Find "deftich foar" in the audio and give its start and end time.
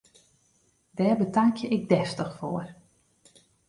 1.91-2.67